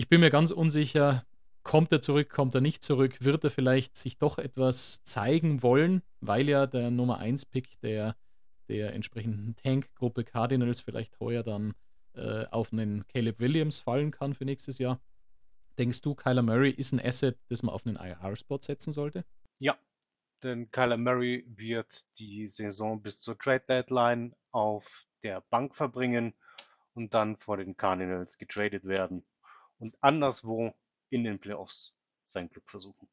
Ich 0.00 0.09
bin 0.09 0.21
mir 0.21 0.31
ganz 0.31 0.52
unsicher, 0.52 1.26
Kommt 1.69 1.93
er 1.93 2.00
zurück, 2.00 2.31
kommt 2.31 2.55
er 2.55 2.62
nicht 2.62 2.83
zurück? 2.83 3.23
Wird 3.23 3.45
er 3.45 3.50
vielleicht 3.50 3.95
sich 3.95 4.17
doch 4.17 4.38
etwas 4.38 5.05
zeigen 5.05 5.62
wollen, 5.62 6.00
weil 6.21 6.49
ja 6.49 6.67
der 6.67 6.90
Nummer 6.90 7.21
1-Pick 7.21 7.78
der, 7.83 8.17
der 8.69 8.95
entsprechenden 8.95 9.55
Tank-Gruppe 9.55 10.25
Cardinals 10.25 10.81
vielleicht 10.81 11.21
heuer 11.21 11.43
dann 11.43 11.75
äh, 12.14 12.47
auf 12.47 12.73
einen 12.73 13.07
Caleb 13.09 13.38
Williams 13.38 13.81
fallen 13.81 14.12
kann 14.12 14.33
für 14.33 14.47
nächstes 14.47 14.78
Jahr? 14.78 14.99
Denkst 15.76 16.00
du, 16.00 16.14
Kyler 16.14 16.40
Murray 16.40 16.71
ist 16.71 16.93
ein 16.93 17.05
Asset, 17.05 17.37
das 17.49 17.62
man 17.62 17.75
auf 17.75 17.87
einen 17.87 17.97
IR-Spot 17.97 18.62
setzen 18.62 18.95
sollte? 18.95 19.26
Ja, 19.59 19.76
denn 20.43 20.71
Kyler 20.71 20.97
Murray 20.97 21.45
wird 21.49 22.07
die 22.19 22.49
Saison 22.49 23.02
bis 23.02 23.21
zur 23.21 23.37
Trade 23.37 23.64
Deadline 23.69 24.35
auf 24.52 25.05
der 25.23 25.43
Bank 25.50 25.76
verbringen 25.76 26.33
und 26.95 27.12
dann 27.12 27.37
vor 27.37 27.59
den 27.59 27.76
Cardinals 27.76 28.38
getradet 28.38 28.85
werden. 28.85 29.26
Und 29.78 29.97
anderswo 30.00 30.75
in 31.11 31.25
den 31.25 31.38
Playoffs 31.38 31.94
sein 32.26 32.49
Glück 32.49 32.68
versuchen. 32.68 33.08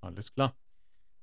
Alles 0.00 0.32
klar. 0.32 0.54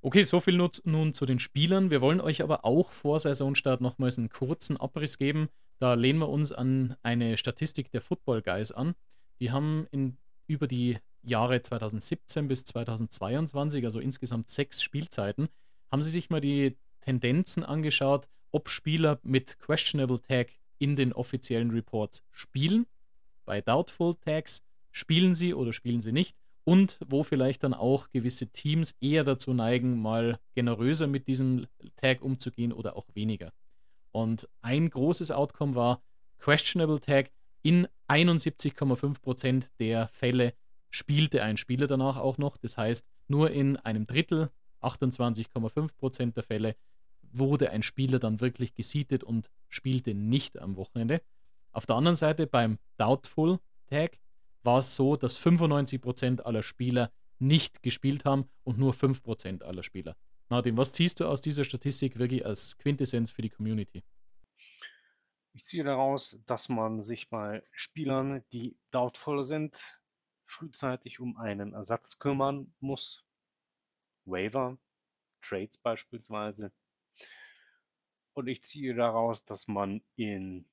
Okay, 0.01 0.23
so 0.23 0.39
viel 0.39 0.57
nun 0.83 1.13
zu 1.13 1.25
den 1.25 1.39
Spielern. 1.39 1.89
Wir 1.89 1.99
wollen 1.99 2.21
euch 2.21 2.43
aber 2.43 2.63
auch 2.63 2.91
vor 2.91 3.19
Saisonstart 3.19 3.81
nochmals 3.81 4.17
einen 4.17 4.29
kurzen 4.29 4.77
Abriss 4.77 5.17
geben. 5.17 5.49
Da 5.79 5.95
lehnen 5.95 6.19
wir 6.19 6.29
uns 6.29 6.51
an 6.51 6.95
eine 7.01 7.37
Statistik 7.37 7.91
der 7.91 8.01
Football 8.01 8.41
Guys 8.41 8.71
an. 8.71 8.95
Die 9.39 9.51
haben 9.51 9.87
in, 9.91 10.17
über 10.47 10.67
die 10.67 10.99
Jahre 11.23 11.61
2017 11.61 12.47
bis 12.47 12.65
2022, 12.65 13.83
also 13.83 13.99
insgesamt 13.99 14.49
sechs 14.49 14.83
Spielzeiten, 14.83 15.49
haben 15.91 16.03
sie 16.03 16.11
sich 16.11 16.29
mal 16.29 16.41
die 16.41 16.77
Tendenzen 17.01 17.63
angeschaut, 17.63 18.29
ob 18.51 18.69
Spieler 18.69 19.19
mit 19.23 19.59
Questionable 19.59 20.21
Tag 20.21 20.49
in 20.77 20.95
den 20.95 21.13
offiziellen 21.13 21.71
Reports 21.71 22.23
spielen. 22.31 22.85
Bei 23.45 23.61
Doubtful 23.61 24.15
Tags 24.15 24.64
spielen 24.95 25.33
sie 25.33 25.53
oder 25.53 25.73
spielen 25.73 25.99
sie 25.99 26.13
nicht 26.13 26.37
und 26.63 26.97
wo 27.05 27.23
vielleicht 27.23 27.63
dann 27.63 27.73
auch 27.73 28.09
gewisse 28.11 28.47
Teams 28.47 28.95
eher 29.01 29.25
dazu 29.25 29.53
neigen, 29.53 30.01
mal 30.01 30.39
generöser 30.55 31.05
mit 31.07 31.27
diesem 31.27 31.67
Tag 31.97 32.21
umzugehen 32.21 32.71
oder 32.71 32.95
auch 32.95 33.05
weniger. 33.13 33.51
Und 34.11 34.47
ein 34.61 34.89
großes 34.89 35.31
Outcome 35.31 35.75
war 35.75 36.01
Questionable 36.39 37.01
Tag. 37.01 37.29
In 37.61 37.87
71,5% 38.07 39.65
der 39.79 40.07
Fälle 40.07 40.53
spielte 40.89 41.43
ein 41.43 41.57
Spieler 41.57 41.87
danach 41.87 42.15
auch 42.15 42.37
noch. 42.37 42.55
Das 42.55 42.77
heißt, 42.77 43.05
nur 43.27 43.51
in 43.51 43.75
einem 43.77 44.07
Drittel, 44.07 44.49
28,5% 44.81 46.33
der 46.33 46.43
Fälle, 46.43 46.75
wurde 47.33 47.69
ein 47.71 47.83
Spieler 47.83 48.19
dann 48.19 48.39
wirklich 48.39 48.75
gesietet 48.75 49.25
und 49.25 49.49
spielte 49.67 50.13
nicht 50.13 50.57
am 50.57 50.77
Wochenende. 50.77 51.21
Auf 51.73 51.85
der 51.85 51.97
anderen 51.97 52.15
Seite 52.15 52.47
beim 52.47 52.77
Doubtful 52.95 53.59
Tag 53.87 54.17
war 54.65 54.79
es 54.79 54.95
so, 54.95 55.15
dass 55.15 55.39
95% 55.39 56.41
aller 56.41 56.63
Spieler 56.63 57.11
nicht 57.39 57.83
gespielt 57.83 58.25
haben 58.25 58.49
und 58.63 58.77
nur 58.77 58.93
5% 58.93 59.63
aller 59.63 59.83
Spieler. 59.83 60.15
Martin, 60.49 60.77
was 60.77 60.91
ziehst 60.91 61.19
du 61.19 61.27
aus 61.27 61.41
dieser 61.41 61.63
Statistik 61.63 62.17
wirklich 62.17 62.45
als 62.45 62.77
Quintessenz 62.77 63.31
für 63.31 63.41
die 63.41 63.49
Community? 63.49 64.03
Ich 65.53 65.63
ziehe 65.63 65.83
daraus, 65.83 66.41
dass 66.45 66.69
man 66.69 67.01
sich 67.01 67.29
bei 67.29 67.63
Spielern, 67.71 68.43
die 68.51 68.77
doubtful 68.91 69.43
sind, 69.45 70.01
frühzeitig 70.45 71.19
um 71.19 71.37
einen 71.37 71.73
Ersatz 71.73 72.19
kümmern 72.19 72.73
muss. 72.79 73.25
Waiver, 74.25 74.77
Trades 75.41 75.77
beispielsweise. 75.77 76.71
Und 78.33 78.47
ich 78.47 78.63
ziehe 78.63 78.93
daraus, 78.93 79.45
dass 79.45 79.67
man 79.67 80.03
in 80.15 80.67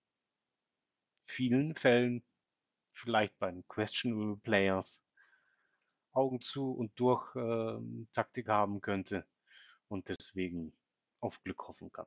vielen 1.27 1.77
Fällen 1.77 2.25
vielleicht 2.95 3.39
bei 3.39 3.51
den 3.51 3.67
Questionable 3.69 4.37
Players 4.37 5.01
Augen 6.13 6.41
zu 6.41 6.71
und 6.73 6.93
durch 6.97 7.35
ähm, 7.37 8.09
Taktik 8.13 8.49
haben 8.49 8.81
könnte 8.81 9.27
und 9.89 10.09
deswegen 10.09 10.73
auf 11.21 11.43
Glück 11.43 11.67
hoffen 11.69 11.91
kann. 11.91 12.07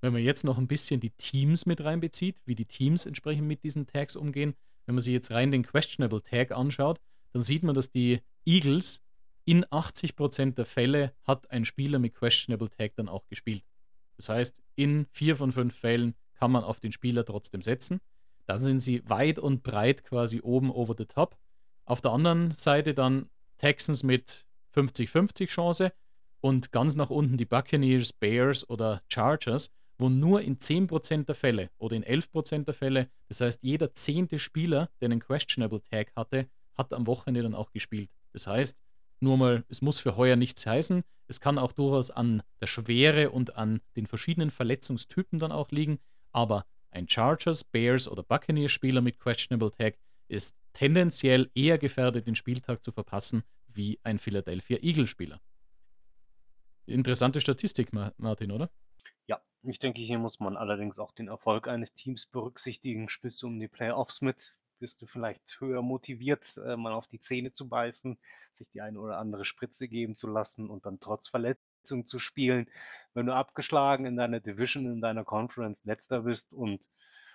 Wenn 0.00 0.12
man 0.12 0.22
jetzt 0.22 0.44
noch 0.44 0.58
ein 0.58 0.66
bisschen 0.66 1.00
die 1.00 1.10
Teams 1.10 1.64
mit 1.64 1.82
reinbezieht, 1.82 2.42
wie 2.44 2.54
die 2.54 2.66
Teams 2.66 3.06
entsprechend 3.06 3.46
mit 3.46 3.62
diesen 3.62 3.86
Tags 3.86 4.16
umgehen, 4.16 4.54
wenn 4.86 4.96
man 4.96 5.02
sich 5.02 5.12
jetzt 5.12 5.30
rein 5.30 5.50
den 5.50 5.62
Questionable 5.62 6.22
Tag 6.22 6.50
anschaut, 6.50 7.00
dann 7.32 7.42
sieht 7.42 7.62
man, 7.62 7.74
dass 7.74 7.90
die 7.90 8.20
Eagles 8.44 9.02
in 9.44 9.64
80% 9.64 10.54
der 10.54 10.64
Fälle 10.64 11.14
hat 11.24 11.50
ein 11.50 11.64
Spieler 11.64 11.98
mit 11.98 12.14
Questionable 12.14 12.70
Tag 12.70 12.96
dann 12.96 13.08
auch 13.08 13.26
gespielt. 13.28 13.64
Das 14.16 14.28
heißt, 14.28 14.62
in 14.76 15.06
vier 15.12 15.36
von 15.36 15.52
fünf 15.52 15.74
Fällen 15.74 16.14
kann 16.34 16.52
man 16.52 16.64
auf 16.64 16.80
den 16.80 16.92
Spieler 16.92 17.24
trotzdem 17.24 17.62
setzen. 17.62 18.00
Dann 18.46 18.58
sind 18.58 18.80
sie 18.80 19.08
weit 19.08 19.38
und 19.38 19.62
breit 19.62 20.04
quasi 20.04 20.40
oben 20.42 20.70
over 20.70 20.94
the 20.96 21.06
top. 21.06 21.36
Auf 21.84 22.00
der 22.00 22.12
anderen 22.12 22.52
Seite 22.52 22.94
dann 22.94 23.28
Texans 23.58 24.02
mit 24.02 24.46
50-50 24.74 25.46
Chance 25.46 25.92
und 26.40 26.72
ganz 26.72 26.96
nach 26.96 27.10
unten 27.10 27.36
die 27.36 27.44
Buccaneers, 27.44 28.12
Bears 28.12 28.68
oder 28.68 29.02
Chargers, 29.08 29.72
wo 29.98 30.08
nur 30.08 30.40
in 30.40 30.58
10% 30.58 31.24
der 31.24 31.34
Fälle 31.34 31.70
oder 31.78 31.96
in 31.96 32.04
11% 32.04 32.64
der 32.64 32.74
Fälle, 32.74 33.08
das 33.28 33.40
heißt 33.40 33.62
jeder 33.62 33.94
zehnte 33.94 34.38
Spieler, 34.38 34.90
der 35.00 35.06
einen 35.06 35.20
Questionable 35.20 35.82
Tag 35.82 36.12
hatte, 36.16 36.48
hat 36.74 36.92
am 36.92 37.06
Wochenende 37.06 37.42
dann 37.42 37.54
auch 37.54 37.70
gespielt. 37.70 38.10
Das 38.32 38.46
heißt, 38.46 38.80
nur 39.20 39.36
mal, 39.36 39.64
es 39.68 39.82
muss 39.82 40.00
für 40.00 40.16
heuer 40.16 40.34
nichts 40.34 40.66
heißen. 40.66 41.04
Es 41.28 41.40
kann 41.40 41.58
auch 41.58 41.72
durchaus 41.72 42.10
an 42.10 42.42
der 42.60 42.66
Schwere 42.66 43.30
und 43.30 43.56
an 43.56 43.80
den 43.94 44.06
verschiedenen 44.06 44.50
Verletzungstypen 44.50 45.38
dann 45.38 45.52
auch 45.52 45.70
liegen. 45.70 46.00
Aber 46.32 46.66
ein 46.92 47.08
Chargers, 47.08 47.64
Bears 47.64 48.08
oder 48.08 48.22
Buccaneers-Spieler 48.22 49.00
mit 49.00 49.18
Questionable 49.18 49.72
Tag 49.72 49.96
ist 50.28 50.56
tendenziell 50.72 51.50
eher 51.54 51.78
gefährdet, 51.78 52.26
den 52.26 52.36
Spieltag 52.36 52.82
zu 52.82 52.92
verpassen, 52.92 53.42
wie 53.66 53.98
ein 54.02 54.18
Philadelphia 54.18 54.78
Eagles-Spieler. 54.80 55.40
Interessante 56.86 57.40
Statistik, 57.40 57.92
Martin, 57.92 58.52
oder? 58.52 58.70
Ja, 59.26 59.40
ich 59.62 59.78
denke, 59.78 60.00
hier 60.00 60.18
muss 60.18 60.40
man 60.40 60.56
allerdings 60.56 60.98
auch 60.98 61.12
den 61.12 61.28
Erfolg 61.28 61.68
eines 61.68 61.94
Teams 61.94 62.26
berücksichtigen. 62.26 63.08
Spielst 63.08 63.42
du 63.42 63.46
um 63.46 63.58
die 63.58 63.68
Playoffs 63.68 64.20
mit, 64.20 64.58
bist 64.78 65.00
du 65.00 65.06
vielleicht 65.06 65.60
höher 65.60 65.82
motiviert, 65.82 66.56
äh, 66.58 66.76
mal 66.76 66.92
auf 66.92 67.06
die 67.06 67.20
Zähne 67.20 67.52
zu 67.52 67.68
beißen, 67.68 68.18
sich 68.54 68.70
die 68.70 68.80
eine 68.80 69.00
oder 69.00 69.18
andere 69.18 69.44
Spritze 69.44 69.88
geben 69.88 70.16
zu 70.16 70.26
lassen 70.26 70.68
und 70.68 70.84
dann 70.86 71.00
trotz 71.00 71.28
Verletzung 71.28 71.71
zu 71.84 72.18
spielen. 72.18 72.68
Wenn 73.14 73.26
du 73.26 73.34
abgeschlagen 73.34 74.06
in 74.06 74.16
deiner 74.16 74.40
Division, 74.40 74.86
in 74.86 75.00
deiner 75.00 75.24
Conference 75.24 75.84
letzter 75.84 76.22
bist 76.22 76.52
und 76.52 76.88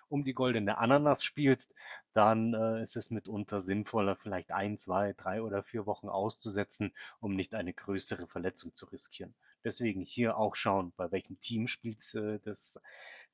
um 0.10 0.24
die 0.24 0.34
goldene 0.34 0.78
Ananas 0.78 1.24
spielst, 1.24 1.74
dann 2.14 2.54
äh, 2.54 2.82
ist 2.82 2.96
es 2.96 3.12
mitunter 3.12 3.62
sinnvoller, 3.62 4.16
vielleicht 4.16 4.52
ein, 4.52 4.80
zwei, 4.80 5.14
drei 5.14 5.42
oder 5.42 5.64
vier 5.64 5.86
Wochen 5.86 6.08
auszusetzen, 6.08 6.94
um 7.20 7.36
nicht 7.36 7.54
eine 7.54 7.74
größere 7.74 8.28
Verletzung 8.28 8.74
zu 8.76 8.86
riskieren. 8.86 9.36
Deswegen 9.64 10.02
hier 10.02 10.38
auch 10.38 10.56
schauen, 10.56 10.94
bei 10.96 11.12
welchem 11.12 11.40
Team 11.42 11.68
spielt 11.68 12.16
äh, 12.16 12.40
das, 12.40 12.80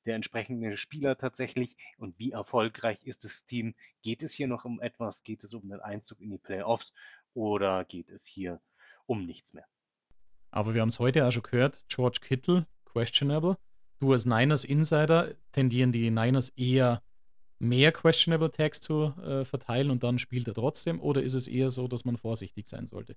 der 0.04 0.16
entsprechende 0.16 0.76
Spieler 0.76 1.16
tatsächlich 1.16 1.76
und 1.96 2.18
wie 2.18 2.32
erfolgreich 2.32 3.02
ist 3.04 3.24
das 3.24 3.46
Team. 3.46 3.74
Geht 4.02 4.22
es 4.22 4.32
hier 4.32 4.48
noch 4.48 4.64
um 4.64 4.80
etwas? 4.80 5.22
Geht 5.22 5.44
es 5.44 5.54
um 5.54 5.68
den 5.68 5.80
Einzug 5.80 6.20
in 6.20 6.30
die 6.30 6.38
Playoffs 6.38 6.92
oder 7.34 7.84
geht 7.84 8.10
es 8.10 8.26
hier 8.26 8.60
um 9.06 9.24
nichts 9.24 9.54
mehr? 9.54 9.66
Aber 10.54 10.72
wir 10.72 10.82
haben 10.82 10.90
es 10.90 11.00
heute 11.00 11.26
auch 11.26 11.32
schon 11.32 11.42
gehört, 11.42 11.84
George 11.88 12.18
Kittle, 12.20 12.64
questionable. 12.84 13.56
Du 13.98 14.12
als 14.12 14.24
Niners 14.24 14.64
Insider 14.64 15.34
tendieren 15.50 15.90
die 15.90 16.12
Niners 16.12 16.50
eher 16.50 17.02
mehr 17.58 17.90
questionable 17.90 18.52
Tags 18.52 18.78
zu 18.78 19.14
äh, 19.20 19.44
verteilen 19.44 19.90
und 19.90 20.04
dann 20.04 20.20
spielt 20.20 20.46
er 20.46 20.54
trotzdem? 20.54 21.00
Oder 21.00 21.24
ist 21.24 21.34
es 21.34 21.48
eher 21.48 21.70
so, 21.70 21.88
dass 21.88 22.04
man 22.04 22.16
vorsichtig 22.16 22.68
sein 22.68 22.86
sollte? 22.86 23.16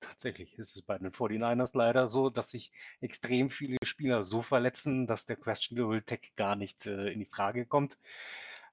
Tatsächlich 0.00 0.58
ist 0.58 0.76
es 0.76 0.82
bei 0.82 0.98
den 0.98 1.10
49ers 1.10 1.70
leider 1.74 2.06
so, 2.06 2.28
dass 2.28 2.50
sich 2.50 2.70
extrem 3.00 3.48
viele 3.48 3.78
Spieler 3.82 4.22
so 4.22 4.42
verletzen, 4.42 5.06
dass 5.06 5.24
der 5.24 5.36
questionable 5.36 6.04
Tag 6.04 6.36
gar 6.36 6.54
nicht 6.54 6.84
äh, 6.84 7.12
in 7.12 7.20
die 7.20 7.24
Frage 7.24 7.64
kommt. 7.64 7.96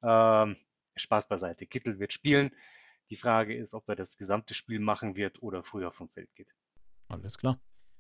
Ähm, 0.04 0.58
Spaß 0.98 1.30
beiseite. 1.30 1.66
Kittel 1.66 1.98
wird 1.98 2.12
spielen. 2.12 2.52
Die 3.10 3.16
Frage 3.16 3.56
ist, 3.56 3.74
ob 3.74 3.88
er 3.88 3.96
das 3.96 4.18
gesamte 4.18 4.54
Spiel 4.54 4.80
machen 4.80 5.16
wird 5.16 5.42
oder 5.42 5.64
früher 5.64 5.94
vom 5.94 6.10
Feld 6.10 6.36
geht. 6.36 6.50
Alles 7.08 7.38
klar. 7.38 7.58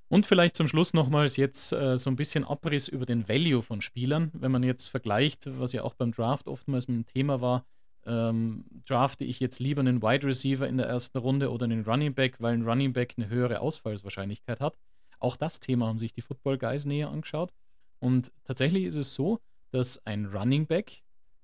Und 0.10 0.26
vielleicht 0.26 0.56
zum 0.56 0.68
Schluss 0.68 0.94
nochmals 0.94 1.38
jetzt 1.38 1.72
äh, 1.72 1.98
so 1.98 2.10
ein 2.10 2.16
bisschen 2.16 2.44
Abriss 2.44 2.88
über 2.88 3.06
den 3.06 3.30
Value 3.30 3.62
von 3.62 3.82
Spielern. 3.82 4.32
Wenn 4.34 4.52
man 4.52 4.64
jetzt 4.64 4.88
vergleicht, 4.88 5.48
was 5.60 5.72
ja 5.72 5.84
auch 5.84 5.94
beim 5.94 6.12
Draft 6.12 6.48
oftmals 6.48 6.88
ein 6.88 7.06
Thema 7.06 7.42
war, 7.42 7.64
ähm, 8.06 8.66
drafte 8.86 9.24
ich 9.24 9.40
jetzt 9.40 9.60
lieber 9.60 9.82
einen 9.82 10.02
Wide 10.02 10.26
Receiver 10.26 10.68
in 10.68 10.78
der 10.78 10.88
ersten 10.88 11.20
Runde 11.20 11.52
oder 11.52 11.66
einen 11.66 11.84
Running 11.84 12.16
Back, 12.16 12.38
weil 12.40 12.56
ein 12.56 12.68
Running 12.68 12.92
Back 12.92 13.14
eine 13.18 13.30
höhere 13.30 13.62
Ausfallswahrscheinlichkeit 13.62 14.60
hat. 14.60 14.80
Auch 15.20 15.36
das 15.36 15.60
Thema 15.60 15.88
haben 15.88 16.00
sich 16.00 16.12
die 16.12 16.22
Football 16.22 16.58
Guys 16.58 16.86
näher 16.86 17.10
angeschaut. 17.10 17.54
Und 18.00 18.32
tatsächlich 18.46 18.86
ist 18.86 18.96
es 18.96 19.14
so, 19.14 19.40
dass 19.70 20.06
ein 20.08 20.26
Running 20.26 20.66
Back, 20.66 21.04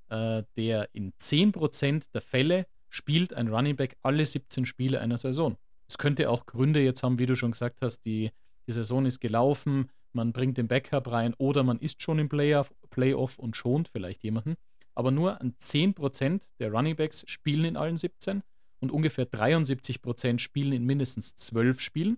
äh, 0.10 0.42
der 0.58 0.90
in 0.94 1.14
10% 1.20 2.12
der 2.14 2.22
Fälle 2.22 2.66
spielt 2.90 3.34
ein 3.34 3.50
Running 3.50 3.76
Back 3.76 3.98
alle 4.02 4.26
17 4.26 4.66
Spiele 4.66 5.02
einer 5.02 5.20
Saison. 5.20 5.56
Es 5.88 6.00
könnte 6.00 6.32
auch 6.32 6.48
Gründe 6.48 6.82
jetzt 6.82 7.04
haben, 7.04 7.20
wie 7.20 7.28
du 7.28 7.36
schon 7.36 7.52
gesagt 7.52 7.82
hast, 7.82 8.06
die 8.06 8.32
die 8.68 8.72
Saison 8.72 9.06
ist 9.06 9.20
gelaufen, 9.20 9.90
man 10.14 10.32
bringt 10.32 10.58
den 10.58 10.68
Backup 10.68 11.12
rein 11.12 11.34
oder 11.38 11.64
man 11.64 11.80
ist 11.80 12.02
schon 12.02 12.20
im 12.20 12.30
Playoff, 12.30 12.74
Playoff 12.90 13.38
und 13.38 13.56
schont 13.56 13.90
vielleicht 13.90 14.24
jemanden. 14.24 14.56
Aber 14.94 15.12
nur 15.12 15.42
an 15.42 15.56
10% 15.62 16.42
der 16.60 16.72
Runningbacks 16.72 17.26
spielen 17.28 17.66
in 17.66 17.78
allen 17.78 17.98
17 17.98 18.42
und 18.80 18.92
ungefähr 18.92 19.30
73% 19.30 20.40
spielen 20.40 20.72
in 20.72 20.86
mindestens 20.86 21.36
12 21.36 21.82
Spielen. 21.82 22.18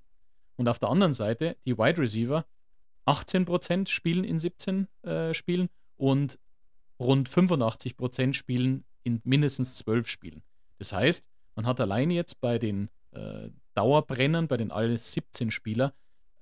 Und 0.58 0.70
auf 0.70 0.80
der 0.80 0.89
anderen 0.89 1.13
Seite 1.13 1.58
die 1.66 1.77
Wide 1.77 2.00
Receiver, 2.00 2.46
18% 3.08 3.88
spielen 3.88 4.24
in 4.24 4.38
17 4.38 4.88
äh, 5.04 5.34
Spielen 5.34 5.70
und 5.96 6.38
rund 7.00 7.30
85% 7.30 8.34
spielen 8.34 8.84
in 9.04 9.22
mindestens 9.24 9.75
12 9.75 10.08
Spielen. 10.08 10.44
Das 10.77 10.94
heißt, 10.94 11.27
man 11.56 11.66
hat 11.66 11.80
allein 11.80 12.12
jetzt 12.12 12.42
bei 12.42 12.60
den 12.60 12.89
äh, 13.12 13.50
Dauerbrennern, 13.74 14.48
bei 14.48 14.58
den 14.58 14.72
alle 14.72 14.98
17 14.98 15.51
Spieler, 15.51 15.94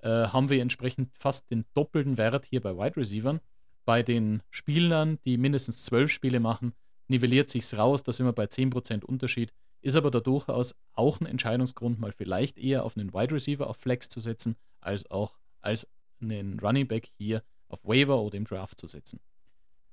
äh, 0.06 0.28
haben 0.28 0.50
wir 0.50 0.62
entsprechend 0.62 1.10
fast 1.18 1.50
den 1.50 1.66
doppelten 1.74 2.18
Wert 2.20 2.46
hier 2.46 2.62
bei 2.62 2.78
Wide 2.78 2.96
Receivern. 2.96 3.42
Bei 3.86 4.04
den 4.04 4.44
Spielern, 4.52 5.18
die 5.26 5.38
mindestens 5.38 5.84
zwölf 5.84 6.12
Spiele 6.12 6.40
machen, 6.40 6.74
nivelliert 7.08 7.50
sich's 7.50 7.76
raus, 7.76 8.04
da 8.04 8.14
sind 8.14 8.28
wir 8.28 8.34
bei 8.34 8.46
10% 8.46 9.04
Unterschied. 9.04 9.52
Ist 9.82 9.96
aber 9.96 10.12
da 10.12 10.20
durchaus 10.20 10.80
auch 10.94 11.20
ein 11.20 11.26
Entscheidungsgrund, 11.26 12.00
mal 12.00 12.12
vielleicht 12.12 12.58
eher 12.58 12.84
auf 12.84 12.96
einen 12.96 13.14
Wide 13.14 13.34
Receiver 13.34 13.68
auf 13.68 13.78
Flex 13.78 14.08
zu 14.08 14.20
setzen, 14.20 14.56
als 14.80 15.10
auch 15.10 15.38
als 15.62 15.92
einen 16.22 16.60
Running 16.60 16.88
Back 16.88 17.10
hier 17.18 17.44
auf 17.68 17.84
Waiver 17.84 18.22
oder 18.22 18.38
im 18.38 18.46
Draft 18.46 18.80
zu 18.80 18.88
setzen. 18.88 19.20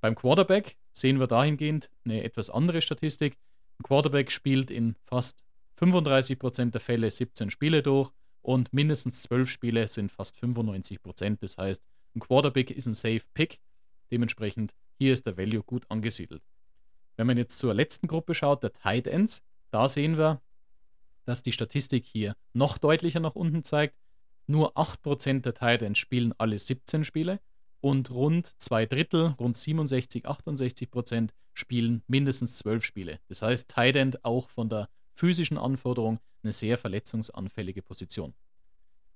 Beim 0.02 0.14
Quarterback 0.14 0.76
sehen 0.92 1.20
wir 1.20 1.26
dahingehend 1.26 1.90
eine 2.04 2.22
etwas 2.22 2.50
andere 2.50 2.82
Statistik. 2.82 3.38
Ein 3.78 3.84
Quarterback 3.84 4.30
spielt 4.30 4.70
in 4.70 4.96
fast 5.04 5.42
35% 5.78 6.70
der 6.70 6.80
Fälle 6.80 7.10
17 7.10 7.50
Spiele 7.50 7.82
durch 7.82 8.12
und 8.42 8.72
mindestens 8.72 9.22
12 9.22 9.48
Spiele 9.50 9.88
sind 9.88 10.12
fast 10.12 10.36
95%. 10.36 11.38
Das 11.40 11.58
heißt, 11.58 11.82
ein 12.14 12.20
Quarterback 12.20 12.70
ist 12.70 12.86
ein 12.86 12.94
Safe 12.94 13.22
Pick. 13.34 13.60
Dementsprechend 14.10 14.74
hier 14.98 15.12
ist 15.12 15.26
der 15.26 15.36
Value 15.38 15.62
gut 15.62 15.84
angesiedelt. 15.88 16.42
Wenn 17.16 17.26
man 17.26 17.38
jetzt 17.38 17.58
zur 17.58 17.74
letzten 17.74 18.08
Gruppe 18.08 18.34
schaut, 18.34 18.62
der 18.62 18.72
Tight 18.72 19.06
Ends, 19.06 19.42
da 19.70 19.88
sehen 19.88 20.18
wir, 20.18 20.40
dass 21.24 21.42
die 21.42 21.52
Statistik 21.52 22.04
hier 22.04 22.36
noch 22.52 22.78
deutlicher 22.78 23.20
nach 23.20 23.34
unten 23.34 23.62
zeigt. 23.62 23.96
Nur 24.46 24.76
8% 24.76 25.40
der 25.40 25.54
Tight 25.54 25.82
Ends 25.82 25.98
spielen 25.98 26.34
alle 26.36 26.58
17 26.58 27.04
Spiele 27.04 27.40
und 27.80 28.10
rund 28.10 28.54
zwei 28.60 28.86
Drittel, 28.86 29.34
rund 29.38 29.56
67, 29.56 30.26
68% 30.26 31.30
spielen 31.54 32.02
mindestens 32.06 32.58
12 32.58 32.84
Spiele. 32.84 33.20
Das 33.28 33.42
heißt, 33.42 33.70
Tight 33.70 33.96
End 33.96 34.24
auch 34.24 34.48
von 34.48 34.68
der 34.68 34.88
physischen 35.14 35.58
Anforderung 35.58 36.18
eine 36.42 36.52
sehr 36.52 36.78
verletzungsanfällige 36.78 37.82
Position. 37.82 38.34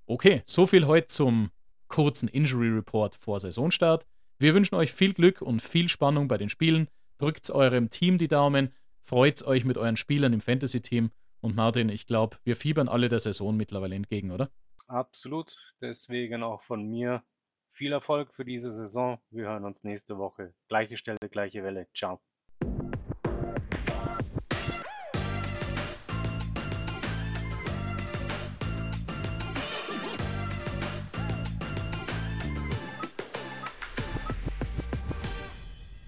Okay, 0.06 0.42
so 0.46 0.66
viel 0.66 0.86
heute 0.86 1.08
zum 1.08 1.50
kurzen 1.88 2.28
Injury 2.28 2.68
Report 2.68 3.14
vor 3.14 3.40
Saisonstart. 3.40 4.06
Wir 4.38 4.54
wünschen 4.54 4.74
euch 4.74 4.92
viel 4.92 5.14
Glück 5.14 5.40
und 5.42 5.62
viel 5.62 5.88
Spannung 5.88 6.28
bei 6.28 6.38
den 6.38 6.50
Spielen. 6.50 6.88
Drückt 7.18 7.50
eurem 7.50 7.90
Team 7.90 8.18
die 8.18 8.28
Daumen, 8.28 8.72
freut 9.02 9.42
euch 9.44 9.64
mit 9.64 9.78
euren 9.78 9.96
Spielern 9.96 10.32
im 10.32 10.40
Fantasy-Team. 10.40 11.10
Und 11.40 11.56
Martin, 11.56 11.88
ich 11.88 12.06
glaube, 12.06 12.36
wir 12.44 12.56
fiebern 12.56 12.88
alle 12.88 13.08
der 13.08 13.20
Saison 13.20 13.56
mittlerweile 13.56 13.94
entgegen, 13.94 14.30
oder? 14.30 14.50
Absolut. 14.86 15.56
Deswegen 15.80 16.42
auch 16.42 16.62
von 16.62 16.88
mir 16.88 17.22
viel 17.72 17.92
Erfolg 17.92 18.34
für 18.34 18.44
diese 18.44 18.72
Saison. 18.72 19.18
Wir 19.30 19.44
hören 19.44 19.64
uns 19.64 19.84
nächste 19.84 20.18
Woche. 20.18 20.54
Gleiche 20.68 20.96
Stelle, 20.96 21.18
gleiche 21.30 21.62
Welle. 21.62 21.88
Ciao. 21.94 22.20